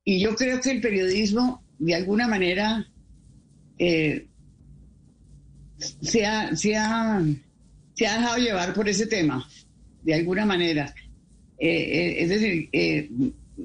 [0.04, 2.86] Y yo creo que el periodismo, de alguna manera,
[3.78, 4.28] eh,
[5.78, 7.20] se, ha, se, ha,
[7.96, 9.48] dejado llevar por ese tema,
[10.02, 10.94] de alguna manera.
[11.58, 12.68] Eh, eh, es decir,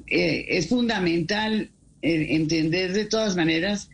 [0.06, 1.70] es fundamental
[2.02, 3.90] entender de todas maneras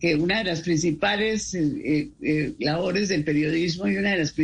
[0.00, 4.34] que una de las principales eh, eh, eh, labores del periodismo y una de las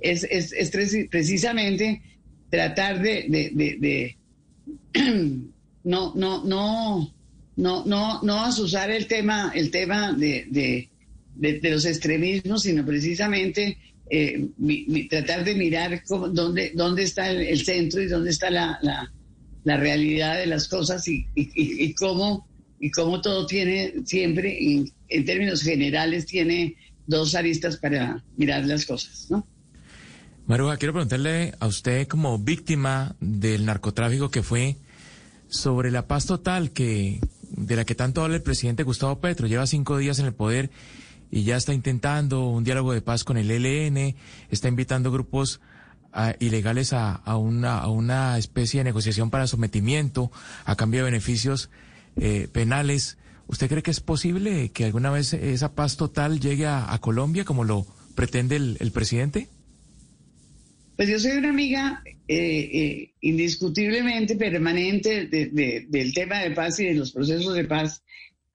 [0.00, 0.70] es, es, es
[1.08, 2.02] precisamente
[2.50, 4.16] tratar de, de,
[5.84, 7.14] no no no
[7.56, 10.88] no no no asusar el tema el tema de,
[11.62, 13.78] los extremismos sino precisamente
[15.10, 18.78] tratar de mirar dónde dónde está el, centro y dónde está la,
[19.62, 22.46] la, realidad de las cosas y, y, y cómo
[22.84, 24.58] y cómo todo tiene siempre
[25.08, 29.46] en términos generales, tiene dos aristas para mirar las cosas, ¿no?
[30.46, 34.76] Maruja, quiero preguntarle a usted como víctima del narcotráfico que fue
[35.48, 37.20] sobre la paz total que
[37.52, 39.46] de la que tanto habla el presidente Gustavo Petro.
[39.46, 40.68] Lleva cinco días en el poder
[41.30, 44.14] y ya está intentando un diálogo de paz con el ELN,
[44.50, 45.62] está invitando grupos
[46.38, 50.30] ilegales a, una, a una especie de negociación para sometimiento
[50.66, 51.70] a cambio de beneficios
[52.20, 53.18] eh, penales.
[53.46, 57.64] ¿Usted cree que es posible que alguna vez esa paz total llegue a, Colombia como
[57.64, 59.48] lo pretende el, presidente?
[60.96, 66.94] Pues yo soy una amiga eh, eh, indiscutiblemente permanente del tema de paz y de
[66.94, 68.02] los procesos de paz,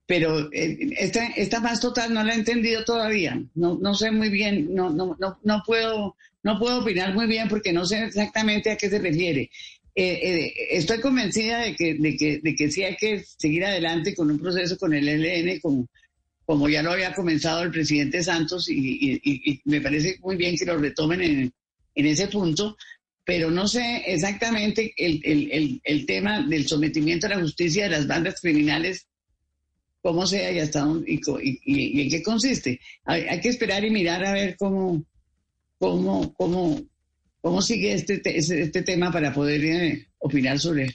[0.06, 3.40] pero esta, esta más total no la he entendido todavía.
[3.54, 7.48] No, no sé muy bien, no, no, no, no, puedo, no puedo opinar muy bien
[7.48, 9.50] porque no sé exactamente a qué se refiere.
[9.94, 14.38] Estoy convencida de que, de, que, de que sí hay que seguir adelante con un
[14.38, 15.88] proceso con el ELN, como,
[16.44, 20.78] como ya lo había comenzado el presidente Santos, y, me parece muy bien que lo
[20.78, 21.52] retomen en,
[21.94, 22.76] en ese punto,
[23.24, 28.06] pero no sé exactamente el, el, el, tema del sometimiento a la justicia de las
[28.06, 29.06] bandas criminales,
[30.02, 32.80] cómo sea y hasta dónde, y, en qué consiste.
[33.04, 35.04] Hay, que esperar y mirar a ver cómo,
[35.78, 36.82] cómo, cómo,
[37.40, 40.94] cómo sigue este, este, tema para poder eh, opinar sobre él.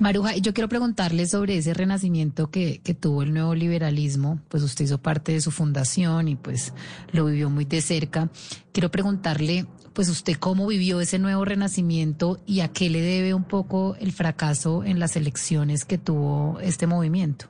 [0.00, 4.84] Maruja, yo quiero preguntarle sobre ese renacimiento que, que, tuvo el nuevo liberalismo, pues usted
[4.84, 6.72] hizo parte de su fundación y pues
[7.10, 8.30] lo vivió muy de cerca.
[8.72, 9.66] Quiero preguntarle
[9.98, 14.12] pues usted cómo vivió ese nuevo renacimiento y a qué le debe un poco el
[14.12, 17.46] fracaso en las elecciones que tuvo este movimiento,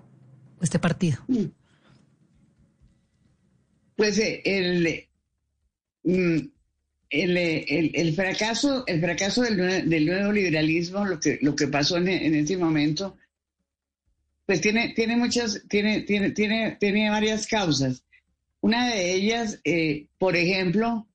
[0.63, 1.19] este partido.
[1.29, 1.45] Mm.
[3.97, 5.11] Pues eh,
[6.05, 6.39] mm,
[7.11, 11.97] el, el, el, fracaso, el fracaso del, del, nuevo liberalismo, lo que, lo que pasó
[11.97, 13.17] en, en este momento,
[14.47, 18.03] pues tiene, tiene muchas, tiene, tiene, tiene, tiene varias causas.
[18.61, 21.07] Una de ellas, eh, por ejemplo,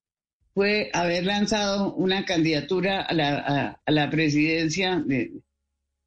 [0.54, 5.32] fue haber lanzado una candidatura a la, a, la presidencia de,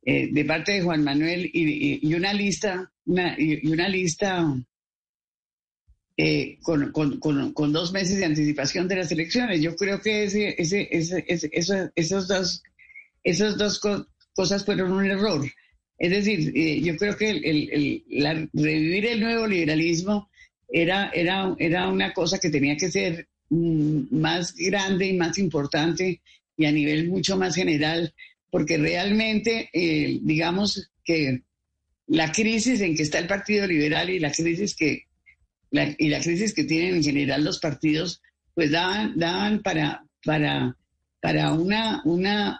[0.04, 4.56] eh, de, parte de Juan Manuel y, y una lista, una, y una lista
[6.16, 7.18] eh, con, con,
[7.52, 9.60] con, dos meses de anticipación de las elecciones.
[9.60, 12.62] Yo creo que ese, ese, ese, ese esos dos,
[13.22, 13.80] esas dos
[14.34, 15.46] cosas fueron un error.
[15.98, 20.28] Es decir, eh, yo creo que el, el, la, revivir el nuevo liberalismo
[20.68, 26.20] era, era, era una cosa que tenía que ser Mm, más grande y más importante
[26.56, 28.12] y a nivel mucho más general,
[28.50, 31.42] porque realmente, eh, digamos que
[32.08, 35.05] la crisis en que está el Partido Liberal y la crisis que
[35.98, 38.22] y la crisis que tienen en general los partidos,
[38.54, 40.76] pues daban, daban para, para,
[41.20, 42.58] para una, una,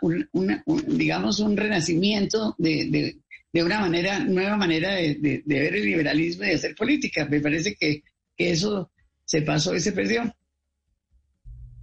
[0.86, 3.20] digamos, un renacimiento de,
[3.52, 7.24] de, una manera, nueva manera de, ver el liberalismo y de hacer política.
[7.24, 8.02] Me parece que,
[8.36, 8.90] que eso
[9.24, 10.34] se pasó y se perdió.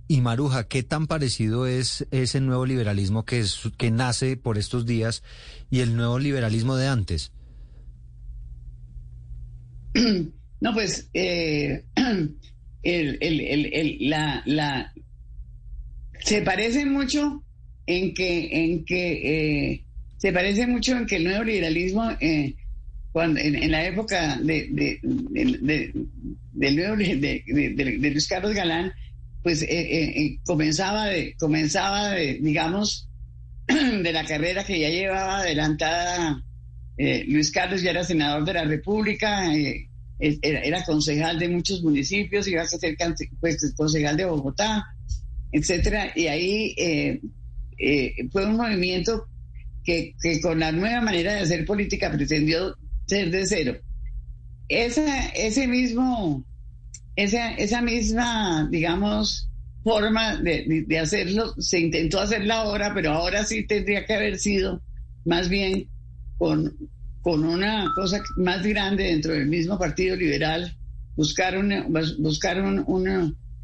[0.07, 4.85] Y Maruja, ¿qué tan parecido es ese nuevo liberalismo que, es, que nace por estos
[4.85, 5.23] días
[5.71, 7.31] y el nuevo liberalismo de antes?
[10.63, 11.83] No, pues eh,
[13.99, 14.93] la, la,
[16.21, 17.43] se parece mucho
[17.85, 19.83] en que, en que eh,
[20.15, 22.55] se parece mucho en que el nuevo liberalismo eh,
[23.11, 24.99] cuando, en, la época de, de,
[26.71, 28.93] nuevo de, Luis Carlos Galán
[29.41, 33.09] pues eh, eh, eh, comenzaba, de, comenzaba de, digamos,
[33.67, 36.41] de la carrera que ya llevaba adelantada
[36.95, 39.51] Luis Carlos, ya era senador de la República,
[40.19, 42.95] era, concejal de muchos municipios, iba a ser
[43.39, 44.85] pues, concejal de Bogotá,
[45.51, 47.21] etcétera, y ahí
[48.31, 49.27] fue un movimiento
[49.83, 53.77] que, que, con la nueva manera de hacer política pretendió ser de cero.
[54.69, 56.45] Esa, ese mismo
[57.15, 59.49] esa, esa misma, digamos,
[59.83, 64.81] forma de, de, hacerlo, se intentó hacerla ahora, pero ahora sí tendría que haber sido
[65.25, 65.87] más bien
[66.37, 66.75] con,
[67.23, 70.77] con una cosa más grande dentro del mismo Partido Liberal,
[71.15, 71.87] buscar, una,
[72.19, 72.83] buscar un,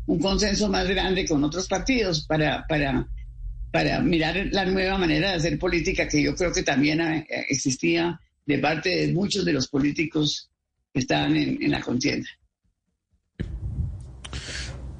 [0.07, 3.07] un consenso más grande con otros partidos para, para,
[3.71, 8.19] para mirar la nueva manera de hacer política que yo creo que también eh, existía
[8.45, 10.49] de parte de muchos de los políticos
[10.93, 12.27] que estaban en la contienda.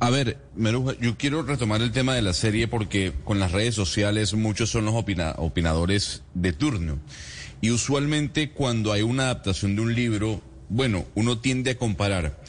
[0.02, 3.76] A ver, Meruja, yo quiero retomar el tema de la serie porque con las redes
[3.76, 7.00] sociales muchos son los opinadores de turno.
[7.62, 12.42] Y usualmente cuando hay una adaptación de un libro, bueno, uno tiende a comparar.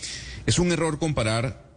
[0.47, 1.69] ¿Es un error comparar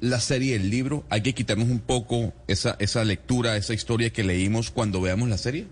[0.00, 1.04] la serie y el libro?
[1.08, 5.38] ¿Hay que quitarnos un poco esa, esa lectura, esa historia que leímos cuando veamos la
[5.38, 5.66] serie?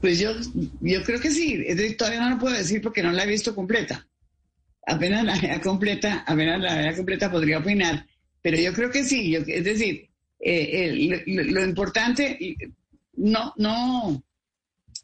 [0.00, 0.32] Pues yo,
[0.80, 1.64] yo creo que sí.
[1.96, 4.06] Todavía no lo puedo decir porque no la he visto completa
[4.86, 8.06] apenas la vea completa, apenas la vea completa podría opinar,
[8.40, 10.08] pero yo creo que sí, es decir,
[10.40, 12.56] eh, lo, importante
[13.14, 14.22] no, no,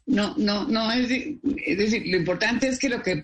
[0.09, 3.23] no, no, no es, decir, lo importante es que lo que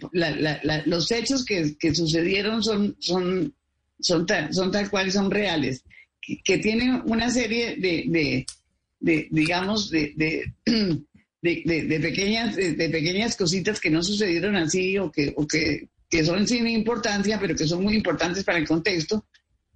[0.85, 3.53] los hechos que, sucedieron son, son,
[3.99, 5.83] son, tal, son tal cual son reales,
[6.21, 8.45] que, tienen una serie de,
[8.99, 10.53] de, digamos, de, de,
[11.99, 16.67] pequeñas, de, pequeñas cositas que no sucedieron así o que, o que que son sin
[16.67, 19.25] importancia, pero que son muy importantes para el contexto,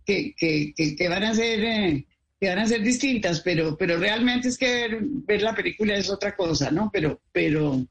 [0.05, 1.60] que, que, que, van a ser...
[1.64, 2.05] Eh,
[2.39, 6.35] que van a ser distintas, pero, pero realmente es que ver, la película es otra
[6.35, 6.89] cosa, ¿no?
[6.91, 7.85] Pero, pero,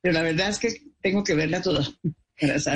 [0.00, 1.82] pero la verdad es que tengo que verla toda.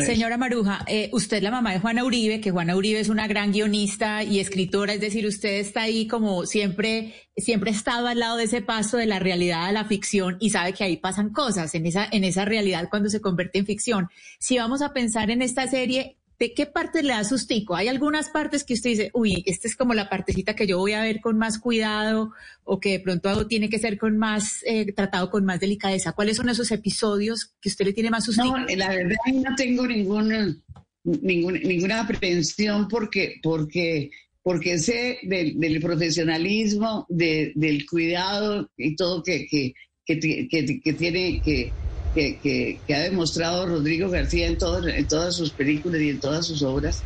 [0.04, 3.26] Señora Maruja, eh, usted es la mamá de Juana Uribe, que Juana Uribe es una
[3.26, 8.20] gran guionista y escritora, es decir, usted está ahí como siempre, siempre ha estado al
[8.20, 11.30] lado de ese paso de la realidad a la ficción y sabe que ahí pasan
[11.30, 14.09] cosas en esa, en esa realidad cuando se convierte en ficción.
[14.38, 17.74] Si vamos a pensar en esta serie, ¿de qué parte le da sustico?
[17.74, 20.93] Hay algunas partes que usted dice, uy, esta es como la partecita que yo voy
[20.93, 22.32] a ver con más cuidado
[22.64, 26.12] o que de pronto tiene que ser con más, eh, tratado con más delicadeza.
[26.12, 28.59] ¿Cuáles son esos episodios que usted le tiene más sustico?
[28.59, 30.62] No, la verdad no tengo ningún,
[31.05, 34.11] ninguna aprehensión porque, porque,
[34.43, 39.74] porque sé del, profesionalismo, del cuidado y todo que, que,
[40.05, 41.72] que tiene que
[42.17, 44.57] que, ha demostrado Rodrigo García en,
[44.89, 47.03] en todas sus películas y en todas sus obras.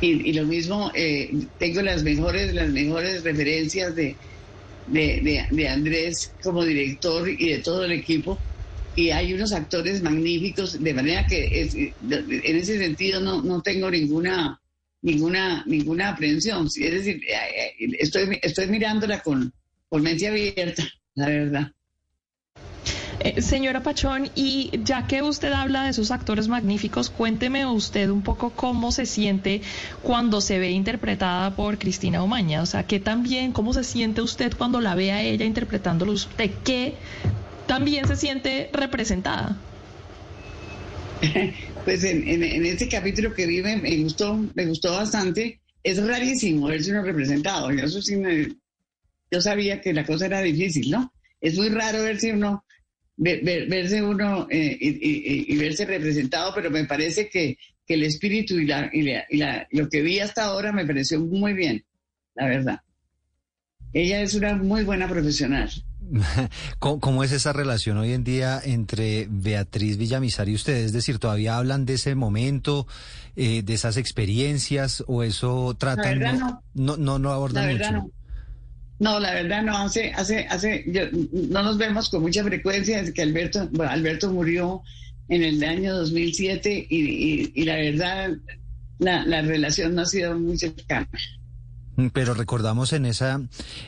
[0.00, 4.14] Y, lo mismo, eh, tengo las mejores, las mejores referencias de,
[4.86, 8.38] de, Andrés como director y de todo el equipo.
[8.94, 14.60] Y hay unos actores magníficos, de manera que en ese sentido no, no tengo ninguna,
[15.02, 16.66] ninguna, ninguna aprehensión.
[16.66, 19.52] Es decir, eh, eh, estoy, estoy mirándola con,
[19.88, 20.84] con mente abierta,
[21.14, 21.72] la verdad.
[23.20, 28.22] Eh, señora Pachón, y ya que usted habla de esos actores magníficos, cuénteme usted un
[28.22, 29.60] poco cómo se siente
[30.02, 32.62] cuando se ve interpretada por Cristina Omaña.
[32.62, 36.50] O sea, ¿qué también, cómo se siente usted cuando la ve a ella interpretándolo usted?
[36.64, 36.94] ¿Qué
[37.66, 39.56] también se siente representada?
[41.84, 45.58] Pues en, en, este capítulo que vi me, gustó, me gustó bastante.
[45.82, 47.70] Es rarísimo verse uno representado.
[47.72, 47.86] Yo,
[49.30, 51.10] yo sabía que la cosa era difícil, ¿no?
[51.40, 52.62] Es muy raro verse uno
[53.18, 59.88] verse uno eh, y, verse representado, pero me parece que, el espíritu y, la, lo
[59.88, 61.84] que vi hasta ahora me pareció muy bien,
[62.34, 62.80] la verdad.
[63.94, 65.70] Ella es una muy buena profesional.
[66.78, 70.86] ¿Cómo, es esa relación hoy en día entre Beatriz Villamizar y ustedes?
[70.86, 72.86] Es decir, ¿todavía hablan de ese momento,
[73.36, 76.20] eh, de esas experiencias o eso tratan?
[76.20, 77.92] No, no, no, no, abordan mucho.
[77.92, 78.10] No,
[78.98, 80.84] la verdad no, hace, hace, hace,
[81.32, 84.82] no nos vemos con mucha frecuencia desde que Alberto, Alberto murió
[85.28, 88.30] en el año 2007 y, y, la verdad
[88.98, 91.08] la, la, relación no ha sido muy cercana.
[91.96, 93.40] Mm, pero recordamos en esa,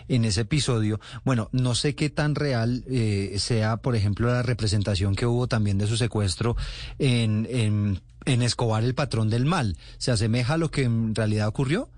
[0.08, 5.16] en ese episodio, bueno, no sé qué tan real eh, sea, por ejemplo, la representación
[5.16, 6.56] que hubo también de su secuestro
[6.98, 9.76] en, en, en Escobar, el patrón del mal.
[9.98, 11.88] ¿Se asemeja a lo que en realidad ocurrió?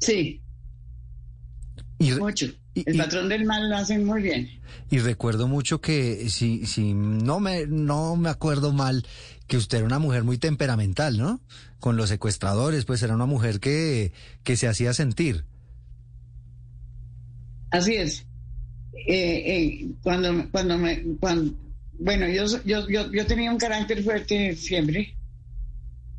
[0.00, 0.40] Sí,
[1.98, 2.46] mucho.
[2.74, 4.48] el patrón del mal lo hacen muy bien.
[4.90, 9.04] Y recuerdo mucho que, si, si no, me, no me acuerdo mal,
[9.46, 11.40] que usted era una mujer muy temperamental, ¿no?
[11.80, 14.12] Con los secuestradores, pues era una mujer que,
[14.44, 15.44] que se hacía sentir.
[17.70, 18.24] Así es.
[19.06, 21.54] Eh, eh, cuando, cuando me, cuando,
[21.98, 25.14] bueno, yo, yo, yo, yo, tenía un carácter fuerte siempre,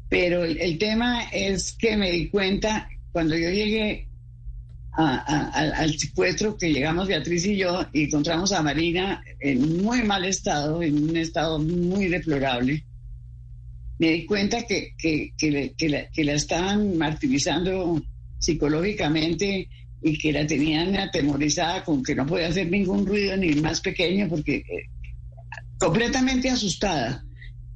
[0.10, 4.09] pero el tema es que me di cuenta cuando yo llegué
[5.00, 10.84] al secuestro que llegamos Beatriz y yo y encontramos a Marina en muy mal estado,
[10.84, 12.84] en un estado muy deplorable.
[13.97, 15.52] Me di cuenta que, que, que,
[15.89, 18.02] la, que la estaban martirizando
[18.39, 19.70] psicológicamente
[20.02, 24.28] y que la tenían atemorizada con que no podía hacer ningún ruido ni más pequeño
[24.28, 24.89] porque eh,
[25.78, 27.24] completamente asustada.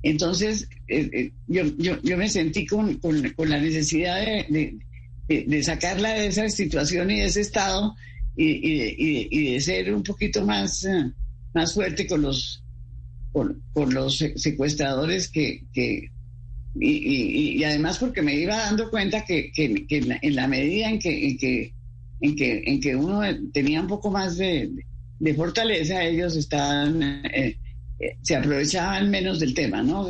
[0.01, 4.77] Entonces eh, eh, yo, yo, yo, me sentí con, con, con la necesidad de, de,
[5.63, 7.95] sacarla de esa situación y de ese estado
[8.35, 11.11] y, de, ser un poquito más, eh,
[11.53, 12.63] más fuerte con los,
[13.31, 13.61] con,
[13.93, 15.63] los secuestradores que,
[16.75, 21.73] y, además porque me iba dando cuenta que, en, la, medida en que, en que,
[22.21, 23.21] en que, en que uno
[23.51, 24.71] tenía un poco más de,
[25.35, 27.57] fortaleza, ellos estaban, eh,
[27.99, 30.09] eh, se aprovechaban menos del tema, ¿no?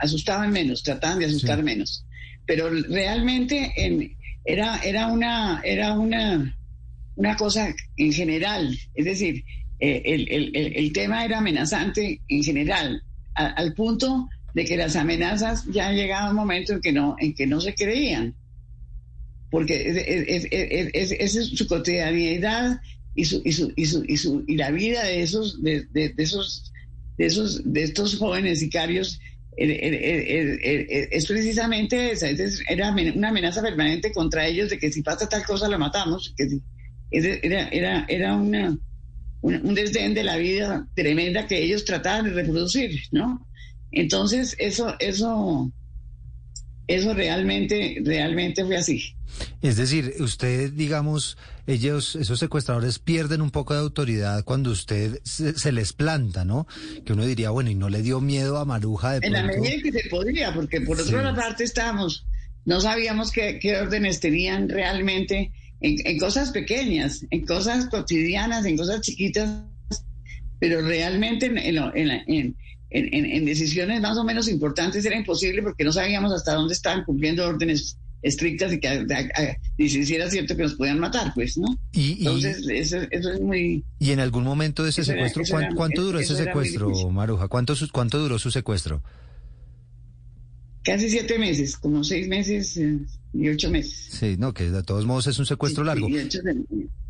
[0.00, 2.04] Asustaban menos, trataban de asustar menos
[2.46, 6.56] pero realmente en, era, era, una, era una,
[7.16, 9.44] una cosa en general, es decir,
[9.80, 13.02] eh, el, el, el, tema era amenazante en general,
[13.34, 17.46] al punto de que las amenazas ya llegaba un momento en que no, en que
[17.46, 18.34] no se creían,
[19.50, 19.88] porque
[20.94, 22.80] esa es, su cotidianidad
[23.14, 26.12] y, su, y, su, y, su, y, su, y la vida de esos, de, de,
[26.18, 26.72] esos,
[27.18, 29.20] de, esos, de estos jóvenes sicarios
[29.56, 32.28] es precisamente esa,
[32.68, 36.60] era una amenaza permanente contra ellos de que si pasa tal cosa la matamos, que
[37.10, 38.80] era, era, era un,
[39.74, 43.46] desdén de la vida tremenda que ellos trataban de reproducir, ¿no?
[43.92, 45.70] Entonces, eso, eso,
[46.86, 49.14] eso realmente, realmente fue así.
[49.62, 55.72] Es decir, usted, digamos, ellos, esos secuestradores pierden un poco de autoridad cuando usted se,
[55.72, 56.66] les planta, ¿no?
[57.04, 59.82] Que uno diría, bueno, y no le dio miedo a Maruja de En la medida
[59.82, 62.26] que se podía, porque por otra parte estábamos,
[62.64, 69.64] no sabíamos qué, órdenes tenían realmente en, cosas pequeñas, en cosas cotidianas, en cosas chiquitas,
[70.60, 72.56] pero realmente en, en, en,
[72.94, 77.98] decisiones más o menos importantes era imposible porque no sabíamos hasta dónde estaban cumpliendo órdenes
[78.22, 81.66] estrictas y que si era cierto que nos podían matar, pues, ¿no?
[81.92, 83.84] Entonces, eso, es muy...
[83.98, 85.42] ¿Y en algún momento de ese secuestro,
[85.76, 87.48] ¿cuánto, duró ese secuestro, Maruja?
[87.48, 89.02] ¿Cuánto, ¿Cuánto duró su secuestro?
[90.84, 92.98] Casi siete meses, como seis meses eh,
[93.32, 94.08] y ocho meses.
[94.10, 96.06] Sí, no, que de todos modos es un secuestro largo.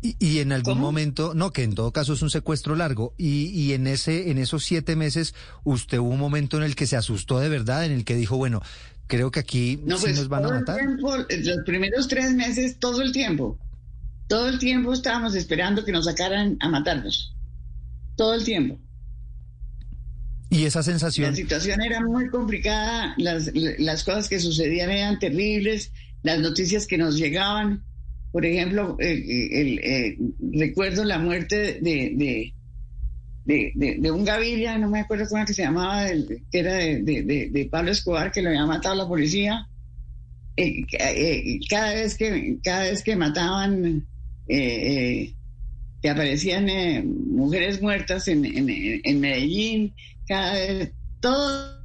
[0.01, 3.13] Y, en algún momento, no, que en todo caso es un secuestro largo.
[3.17, 6.87] Y, y en ese, en esos siete meses, usted hubo un momento en el que
[6.87, 8.61] se asustó de verdad, en el que dijo, bueno,
[9.07, 10.79] creo que aquí no, pues, nos van a matar.
[10.99, 13.57] los primeros tres meses, todo el tiempo,
[14.27, 17.35] todo el tiempo estábamos esperando que nos sacaran a matarnos.
[18.15, 18.79] Todo el tiempo.
[20.49, 21.31] Y esa sensación.
[21.31, 25.91] La situación era muy complicada, las, las cosas que sucedían eran terribles,
[26.23, 27.83] las noticias que nos llegaban
[28.35, 30.17] por ejemplo, eh, el, eh,
[30.51, 32.51] recuerdo la muerte de,
[33.45, 36.07] de, un Gaviria, no me acuerdo cómo que se llamaba,
[36.51, 39.69] que era de, Pablo Escobar, que lo había matado la policía.
[40.57, 40.85] Eh,
[41.69, 44.05] cada, vez que, cada vez que mataban,
[44.45, 45.33] que
[46.09, 46.67] aparecían
[47.07, 49.93] mujeres muertas en, en, Medellín,
[51.19, 51.75] todas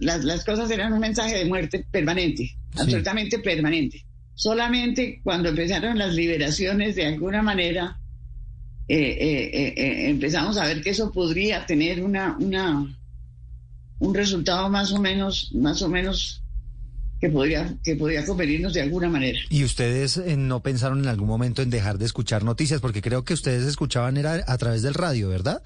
[0.00, 4.04] las, las, cosas eran un mensaje de muerte permanente, absolutamente permanente.
[4.34, 7.98] Solamente cuando empezaron las liberaciones, de alguna manera,
[8.86, 12.96] eh, eh, eh, empezamos a ver que eso podría tener una, una,
[13.98, 16.42] un resultado más o menos, más o menos
[17.20, 19.38] que podría, que podría convenirnos de alguna manera.
[19.50, 22.80] ¿Y ustedes no pensaron en algún momento en dejar de escuchar noticias?
[22.80, 25.62] Porque creo que ustedes escuchaban era a través del radio, ¿verdad?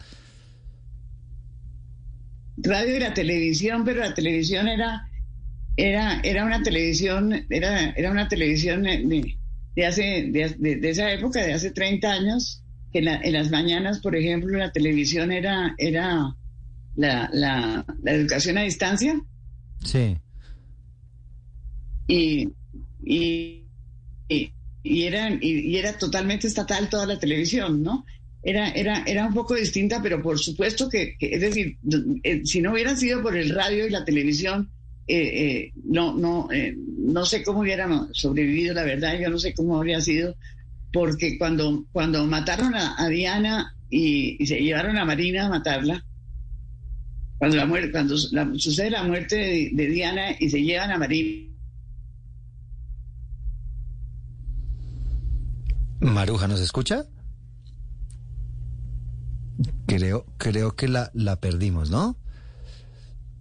[2.56, 5.08] radio y la televisión, pero la televisión era,
[5.76, 9.36] era, era una televisión, era, era una televisión de,
[9.74, 14.58] de hace, de, esa época, de hace 30 años, que en, las mañanas, por ejemplo,
[14.58, 16.34] la televisión era, era
[16.94, 19.20] la, la, educación a distancia.
[19.84, 20.18] Sí.
[22.06, 22.48] Y,
[23.04, 23.66] y,
[24.28, 28.04] y, y era, totalmente estatal toda la televisión, ¿no?
[28.42, 31.78] era, era, era un poco distinta, pero por supuesto que, es decir,
[32.24, 34.70] eh, si no hubieran sido por el radio y la televisión,
[35.06, 36.48] eh, eh, no, no,
[36.98, 40.36] no sé cómo hubieran sobrevivido, la verdad, yo no sé cómo habría sido,
[40.92, 46.04] porque cuando, cuando mataron a, Diana y, se llevaron a Marina a matarla,
[47.38, 51.51] cuando, la muerte, cuando sucede la muerte de Diana y se llevan a Marina,
[56.02, 57.06] Maruja, ¿nos escucha?
[59.86, 62.16] Creo, creo que la, la perdimos, ¿no?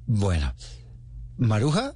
[0.06, 0.54] Bueno.
[1.38, 1.96] ¿Maruja?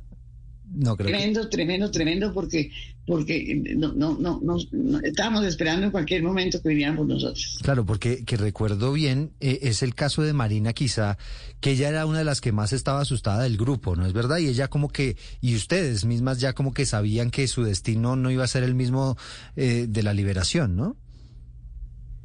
[0.71, 2.71] No creo tremendo, tremendo, tremendo, porque,
[3.05, 7.59] porque no, no, no, no, estábamos esperando en cualquier momento que vinieran por nosotros.
[7.61, 11.17] Claro, porque que recuerdo bien, eh, es el caso de Marina quizá,
[11.59, 14.37] que ella era una de las que más estaba asustada del grupo, ¿no es verdad?
[14.39, 18.31] Y ella como que, y ustedes mismas ya como que sabían que su destino no
[18.31, 19.17] iba a ser el mismo
[19.55, 20.97] eh, de la liberación, ¿no?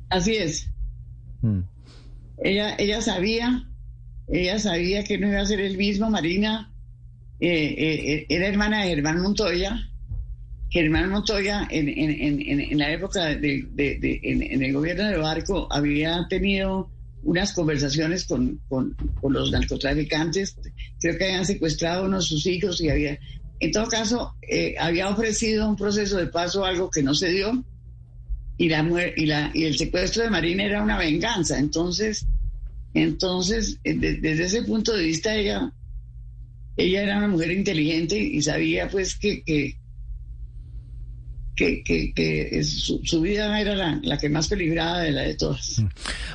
[0.08, 0.68] Así es.
[1.42, 1.60] Mm.
[2.42, 3.68] Ella, ella sabía,
[4.28, 6.10] ella sabía que no iba a ser el mismo.
[6.10, 6.72] Marina
[7.38, 9.88] eh, eh, eh, era hermana de Germán Montoya.
[10.70, 13.66] Germán Montoya en, en, la época de,
[14.22, 16.88] en, el gobierno de Barco había tenido
[17.22, 20.56] unas conversaciones con, con, los narcotraficantes,
[21.00, 23.18] creo que habían secuestrado a uno de sus hijos y había,
[23.58, 24.36] en todo caso,
[24.78, 27.64] había ofrecido un proceso de paso, algo que no se dio,
[28.60, 31.58] y, la, y, la, y el secuestro de Marina era una venganza.
[31.58, 32.26] Entonces,
[32.92, 35.72] entonces eh, desde ese punto de vista, ella,
[36.76, 39.79] ella era una mujer inteligente y sabía pues que, que,
[41.60, 45.78] que, su, vida era la, que más peligrada de la de todas.
[45.78, 45.86] Mm.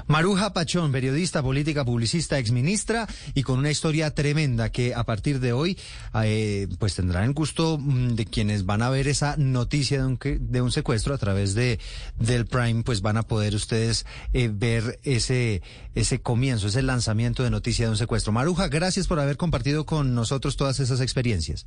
[0.08, 5.54] Maruja Pachón, periodista, política, publicista, exministra y con una historia tremenda que a partir de
[5.54, 5.78] hoy
[6.24, 10.20] eh, pues tendrán el gusto mm, de quienes van a ver esa noticia de un,
[10.22, 11.80] de un secuestro a través de
[12.20, 15.62] del Prime, pues van a poder ustedes eh, ver ese,
[15.96, 18.32] ese comienzo, ese lanzamiento de noticia de un secuestro.
[18.32, 21.66] Maruja, gracias por haber compartido con nosotros todas esas experiencias.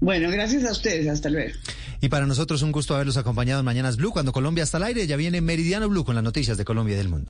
[0.00, 1.08] Bueno, gracias a ustedes.
[1.08, 1.52] Hasta luego.
[2.00, 4.10] Y para nosotros un gusto haberlos acompañado en Mañanas Blue.
[4.10, 6.98] Cuando Colombia está al aire, ya viene Meridiano Blue con las noticias de Colombia y
[6.98, 7.24] del mundo.